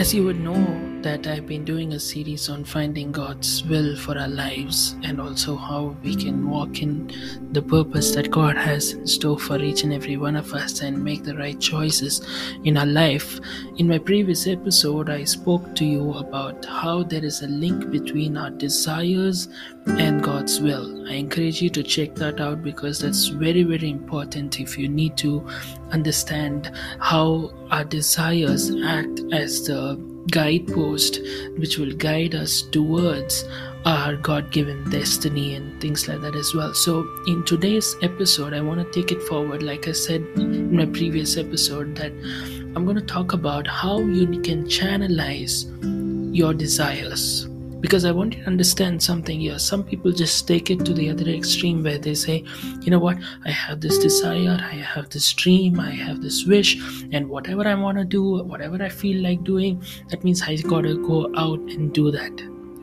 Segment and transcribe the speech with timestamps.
[0.00, 4.18] As you would know, that I've been doing a series on finding God's will for
[4.18, 7.10] our lives and also how we can walk in
[7.52, 11.02] the purpose that God has in store for each and every one of us and
[11.02, 12.20] make the right choices
[12.64, 13.40] in our life.
[13.78, 18.36] In my previous episode, I spoke to you about how there is a link between
[18.36, 19.48] our desires
[19.86, 21.08] and God's will.
[21.08, 25.16] I encourage you to check that out because that's very, very important if you need
[25.18, 25.46] to
[25.92, 31.20] understand how our desires act as the guidepost
[31.56, 33.44] which will guide us towards
[33.84, 36.74] our God given destiny and things like that as well.
[36.74, 40.86] So, in today's episode, I want to take it forward, like I said in my
[40.86, 42.12] previous episode, that
[42.76, 45.64] I'm going to talk about how you can channelize
[46.34, 47.49] your desires
[47.80, 49.58] because I want you to understand something here.
[49.58, 52.44] Some people just take it to the other extreme where they say,
[52.82, 56.78] you know what, I have this desire, I have this dream, I have this wish,
[57.12, 60.94] and whatever I want to do, whatever I feel like doing, that means I gotta
[60.94, 62.32] go out and do that.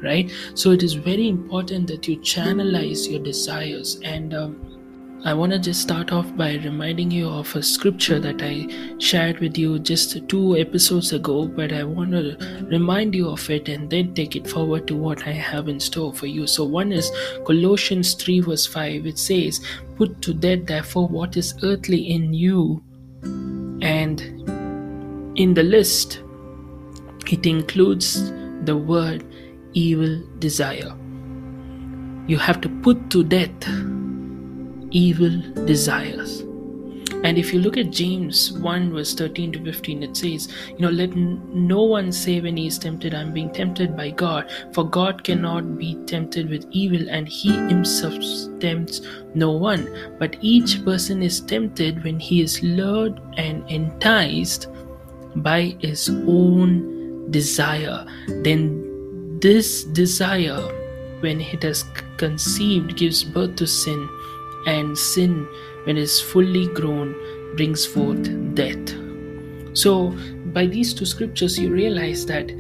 [0.01, 0.31] Right?
[0.53, 4.76] So it is very important that you channelize your desires and um,
[5.25, 8.67] I want to just start off by reminding you of a scripture that I
[8.99, 12.37] shared with you just two episodes ago, but I want to
[12.69, 16.13] remind you of it and then take it forward to what I have in store
[16.13, 16.45] for you.
[16.45, 17.11] So, one is
[17.45, 19.07] Colossians 3, verse 5.
[19.07, 19.59] It says,
[19.95, 22.83] Put to death, therefore, what is earthly in you.
[23.81, 24.21] And
[25.35, 26.21] in the list,
[27.27, 28.31] it includes
[28.65, 29.25] the word
[29.73, 30.95] evil desire.
[32.27, 33.67] You have to put to death
[34.91, 36.43] evil desires.
[37.23, 40.89] And if you look at James 1, verse 13 to 15, it says, You know,
[40.89, 45.23] let no one say when he is tempted, I'm being tempted by God, for God
[45.23, 48.13] cannot be tempted with evil, and he himself
[48.59, 49.01] tempts
[49.33, 49.89] no one.
[50.19, 54.67] But each person is tempted when he is lured and enticed
[55.37, 58.05] by his own desire.
[58.27, 60.61] Then this desire,
[61.21, 61.83] when it has
[62.17, 64.07] conceived, gives birth to sin
[64.67, 65.47] and sin,
[65.85, 67.15] when it is fully grown,
[67.55, 68.93] brings forth death.
[69.73, 70.15] So,
[70.53, 72.51] by these two scriptures, you realize that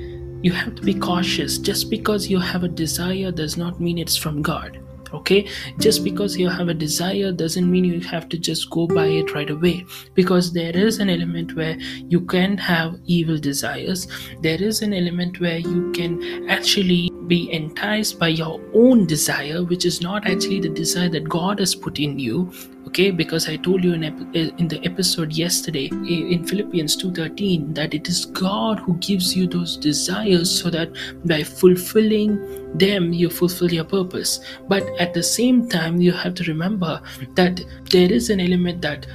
[0.41, 1.57] you have to be cautious.
[1.57, 4.79] Just because you have a desire does not mean it's from God.
[5.13, 5.47] Okay,
[5.79, 9.33] just because you have a desire doesn't mean you have to just go by it
[9.33, 9.85] right away.
[10.13, 11.77] Because there is an element where
[12.07, 14.07] you can have evil desires,
[14.41, 19.85] there is an element where you can actually be enticed by your own desire, which
[19.85, 22.51] is not actually the desire that God has put in you.
[22.87, 27.93] Okay, because I told you in, eh, in the episode yesterday in Philippians 2:13 that
[27.93, 30.95] it is God who gives you those desires so that
[31.25, 32.39] by fulfilling
[32.75, 34.39] them you fulfill your purpose.
[34.69, 37.01] But at the same time, you have to remember
[37.35, 37.59] that
[37.91, 39.05] there is an element that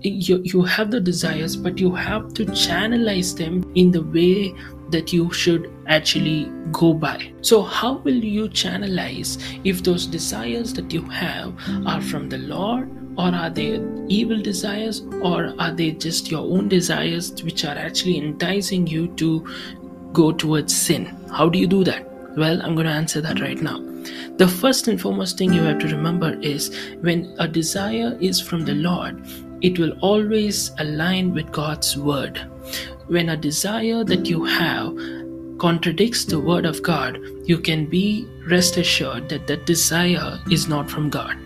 [0.00, 4.54] you, you have the desires, but you have to channelize them in the way
[4.90, 7.32] that you should actually go by.
[7.40, 11.54] So, how will you channelize if those desires that you have
[11.86, 16.68] are from the Lord, or are they evil desires, or are they just your own
[16.68, 19.46] desires which are actually enticing you to
[20.12, 21.06] go towards sin?
[21.30, 22.10] How do you do that?
[22.36, 23.78] Well, I'm going to answer that right now.
[24.36, 28.64] The first and foremost thing you have to remember is when a desire is from
[28.64, 29.24] the Lord,
[29.62, 32.40] it will always align with God's word.
[33.06, 34.96] When a desire that you have
[35.58, 40.90] contradicts the word of God, you can be rest assured that that desire is not
[40.90, 41.36] from God.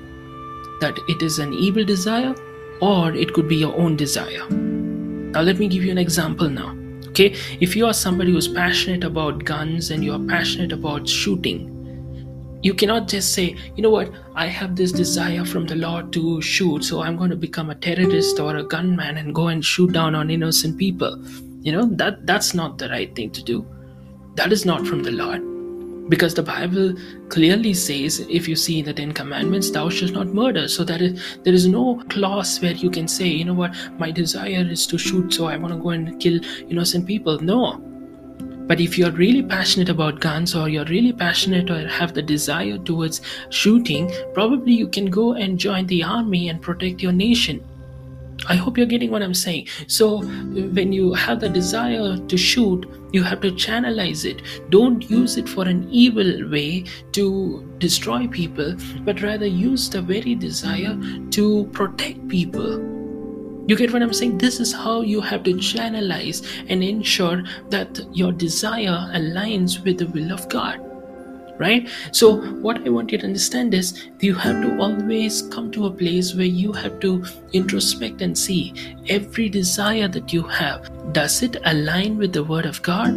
[0.80, 2.34] That it is an evil desire
[2.80, 4.48] or it could be your own desire.
[4.48, 6.76] Now, let me give you an example now.
[7.08, 11.74] Okay, if you are somebody who's passionate about guns and you are passionate about shooting,
[12.62, 16.42] you cannot just say you know what i have this desire from the lord to
[16.42, 19.92] shoot so i'm going to become a terrorist or a gunman and go and shoot
[19.92, 21.22] down on innocent people
[21.68, 23.56] you know that that's not the right thing to do.
[24.36, 25.46] That is not from the lord.
[26.12, 26.94] Because the bible
[27.34, 30.66] clearly says if you see the 10 commandments thou shalt not murder.
[30.76, 34.10] So that is, there is no clause where you can say you know what my
[34.10, 37.38] desire is to shoot so i want to go and kill innocent people.
[37.52, 37.84] No.
[38.70, 42.78] But if you're really passionate about guns or you're really passionate or have the desire
[42.78, 47.64] towards shooting, probably you can go and join the army and protect your nation.
[48.48, 49.68] I hope you're getting what I'm saying.
[49.86, 54.42] So, when you have the desire to shoot, you have to channelize it.
[54.70, 60.34] Don't use it for an evil way to destroy people, but rather use the very
[60.34, 60.98] desire
[61.30, 62.78] to protect people.
[63.68, 64.38] You get what I'm saying?
[64.38, 70.06] This is how you have to channelize and ensure that your desire aligns with the
[70.06, 70.87] will of God.
[71.58, 71.88] Right?
[72.12, 75.90] So, what I want you to understand is you have to always come to a
[75.90, 78.72] place where you have to introspect and see
[79.08, 80.88] every desire that you have.
[81.12, 83.10] Does it align with the Word of God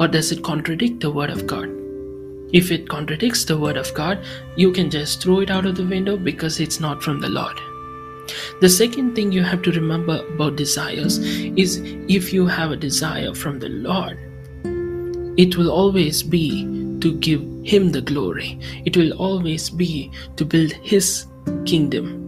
[0.00, 1.68] or does it contradict the Word of God?
[2.52, 4.24] If it contradicts the Word of God,
[4.56, 7.60] you can just throw it out of the window because it's not from the Lord.
[8.60, 13.34] The second thing you have to remember about desires is if you have a desire
[13.34, 14.18] from the Lord,
[15.38, 16.64] it will always be
[17.00, 21.26] to give Him the glory, it will always be to build His
[21.66, 22.18] kingdom.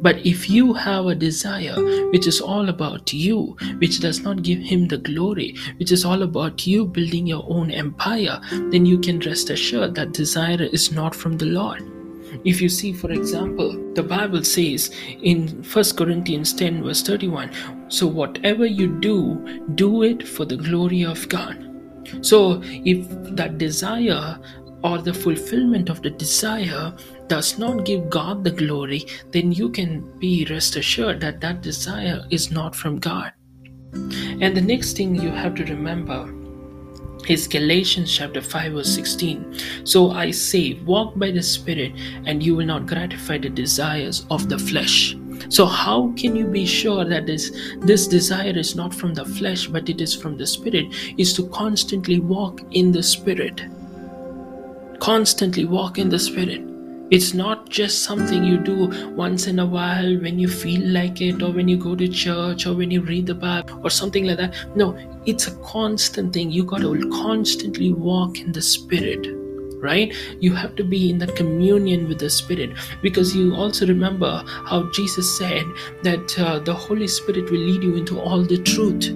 [0.00, 1.74] But if you have a desire
[2.10, 6.22] which is all about you, which does not give him the glory, which is all
[6.22, 8.40] about you building your own empire,
[8.70, 11.82] then you can rest assured that desire is not from the Lord.
[12.44, 17.50] If you see, for example, the Bible says in 1 Corinthians 10, verse 31,
[17.88, 21.64] so whatever you do, do it for the glory of God.
[22.20, 23.06] So if
[23.36, 24.38] that desire
[24.82, 26.94] or the fulfillment of the desire
[27.26, 32.24] does not give God the glory, then you can be rest assured that that desire
[32.30, 33.32] is not from God.
[33.92, 36.32] And the next thing you have to remember
[37.28, 39.58] is Galatians chapter 5 verse 16.
[39.84, 41.92] So I say, walk by the Spirit,
[42.24, 45.16] and you will not gratify the desires of the flesh.
[45.50, 49.66] So how can you be sure that this this desire is not from the flesh
[49.66, 50.86] but it is from the spirit
[51.16, 53.62] is to constantly walk in the spirit.
[55.00, 56.62] Constantly walk in the spirit.
[57.10, 61.42] It's not just something you do once in a while when you feel like it,
[61.42, 64.36] or when you go to church, or when you read the Bible, or something like
[64.36, 64.54] that.
[64.76, 66.50] No, it's a constant thing.
[66.50, 69.26] You got to constantly walk in the Spirit
[69.80, 72.70] right you have to be in that communion with the spirit
[73.00, 75.64] because you also remember how jesus said
[76.02, 79.14] that uh, the holy spirit will lead you into all the truth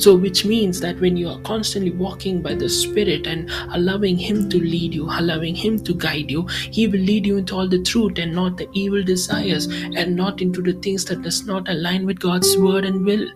[0.00, 4.48] so, which means that when you are constantly walking by the Spirit and allowing Him
[4.48, 7.82] to lead you, allowing Him to guide you, He will lead you into all the
[7.82, 12.06] truth and not the evil desires and not into the things that does not align
[12.06, 13.28] with God's word and will.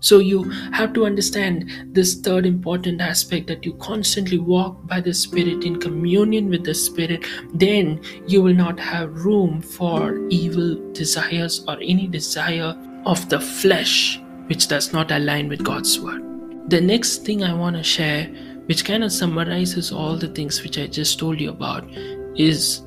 [0.00, 5.12] So you have to understand this third important aspect that you constantly walk by the
[5.12, 11.62] Spirit in communion with the Spirit, then you will not have room for evil desires
[11.68, 16.22] or any desire of the flesh which does not align with God's word.
[16.68, 18.26] The next thing I want to share,
[18.66, 21.88] which kind of summarizes all the things which I just told you about,
[22.36, 22.82] is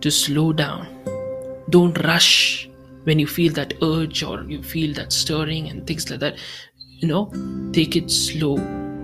[0.00, 0.86] to slow down.
[1.70, 2.68] Don't rush
[3.04, 6.36] when you feel that urge or you feel that stirring and things like that.
[6.98, 7.32] You know,
[7.72, 8.56] take it slow.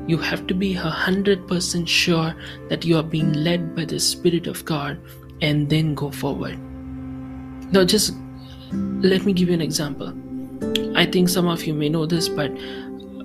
[0.07, 2.35] You have to be a hundred percent sure
[2.69, 4.99] that you are being led by the Spirit of God
[5.41, 6.59] and then go forward.
[7.73, 8.15] Now, just
[8.73, 10.13] let me give you an example
[11.01, 12.53] I think some of you may know this, but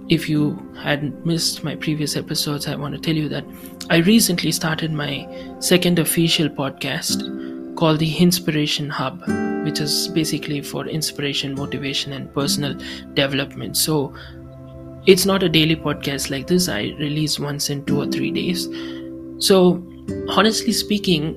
[0.07, 3.43] if you had missed my previous episodes, I want to tell you that
[3.89, 5.27] I recently started my
[5.59, 9.19] second official podcast called the Inspiration Hub,
[9.65, 12.77] which is basically for inspiration, motivation, and personal
[13.13, 13.75] development.
[13.75, 14.13] So,
[15.05, 16.69] it's not a daily podcast like this.
[16.69, 18.69] I release once in two or three days.
[19.39, 19.83] So,
[20.29, 21.35] honestly speaking,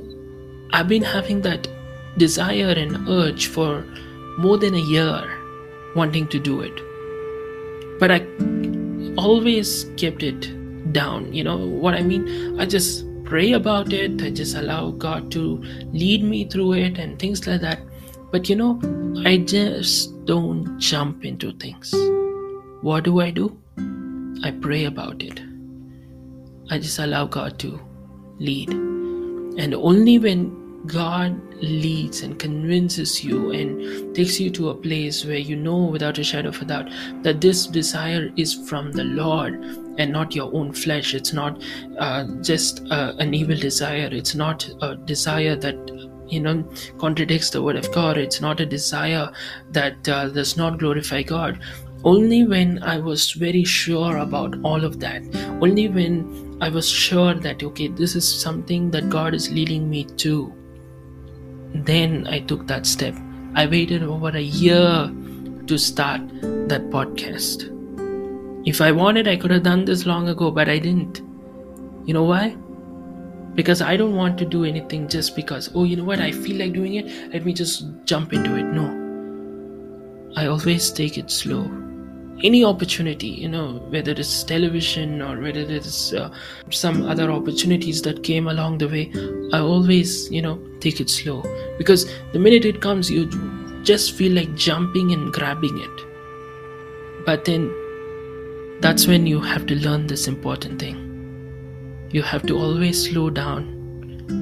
[0.72, 1.66] I've been having that
[2.16, 3.82] desire and urge for
[4.38, 5.37] more than a year
[5.94, 6.80] wanting to do it.
[7.98, 8.26] But I
[9.16, 11.32] always kept it down.
[11.32, 12.60] You know what I mean?
[12.60, 14.22] I just pray about it.
[14.22, 17.80] I just allow God to lead me through it and things like that.
[18.30, 18.80] But you know,
[19.24, 21.94] I just don't jump into things.
[22.82, 23.58] What do I do?
[24.44, 25.40] I pray about it.
[26.70, 27.80] I just allow God to
[28.38, 28.70] lead.
[28.70, 35.38] And only when God leads and convinces you and takes you to a place where
[35.38, 36.88] you know without a shadow of a doubt
[37.22, 39.54] that this desire is from the Lord
[39.98, 41.14] and not your own flesh.
[41.14, 41.62] It's not
[41.98, 44.08] uh, just uh, an evil desire.
[44.10, 45.76] It's not a desire that
[46.28, 48.16] you know contradicts the word of God.
[48.16, 49.30] It's not a desire
[49.70, 51.60] that uh, does not glorify God.
[52.04, 55.22] Only when I was very sure about all of that,
[55.60, 60.04] only when I was sure that okay, this is something that God is leading me
[60.04, 60.54] to
[61.74, 63.14] then I took that step.
[63.54, 65.10] I waited over a year
[65.66, 66.20] to start
[66.68, 67.74] that podcast.
[68.66, 71.20] If I wanted, I could have done this long ago, but I didn't.
[72.06, 72.56] You know why?
[73.54, 76.58] Because I don't want to do anything just because, oh, you know what, I feel
[76.58, 78.64] like doing it, let me just jump into it.
[78.64, 78.86] No.
[80.36, 81.64] I always take it slow
[82.44, 86.30] any opportunity you know whether it's television or whether it's uh,
[86.70, 89.12] some other opportunities that came along the way
[89.52, 91.42] i always you know take it slow.
[91.76, 93.28] Because the minute it comes you
[93.82, 97.24] just feel like jumping and grabbing it.
[97.24, 97.72] But then
[98.80, 101.04] that's when you have to learn this important thing.
[102.10, 103.74] You have to always slow down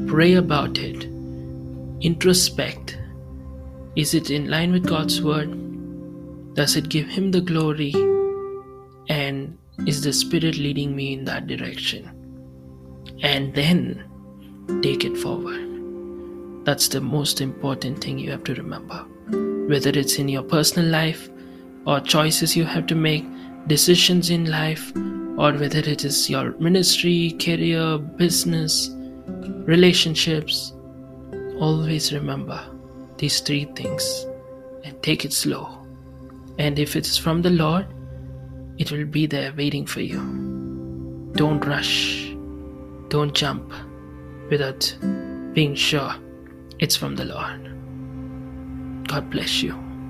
[0.08, 1.08] pray about it
[2.00, 2.96] introspect.
[3.94, 5.48] Is it in line with god's word
[6.56, 7.92] does it give Him the glory?
[9.08, 12.10] And is the Spirit leading me in that direction?
[13.22, 14.04] And then
[14.82, 16.64] take it forward.
[16.64, 19.04] That's the most important thing you have to remember.
[19.68, 21.28] Whether it's in your personal life
[21.86, 23.24] or choices you have to make,
[23.68, 24.92] decisions in life,
[25.38, 28.90] or whether it is your ministry, career, business,
[29.66, 30.72] relationships,
[31.58, 32.64] always remember
[33.18, 34.26] these three things
[34.84, 35.85] and take it slow.
[36.58, 37.86] And if it's from the Lord,
[38.78, 40.20] it will be there waiting for you.
[41.34, 42.34] Don't rush.
[43.08, 43.72] Don't jump
[44.50, 44.96] without
[45.52, 46.14] being sure
[46.78, 47.62] it's from the Lord.
[49.08, 49.85] God bless you.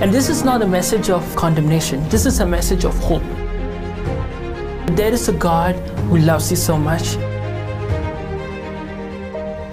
[0.00, 3.22] And this is not a message of condemnation, this is a message of hope.
[4.96, 5.74] There is a God
[6.08, 7.16] who loves you so much.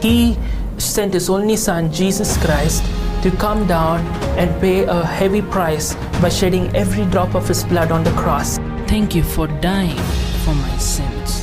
[0.01, 0.37] He
[0.77, 2.83] sent His only Son, Jesus Christ,
[3.23, 3.99] to come down
[4.37, 8.57] and pay a heavy price by shedding every drop of His blood on the cross.
[8.87, 9.97] Thank you for dying
[10.43, 11.42] for my sins.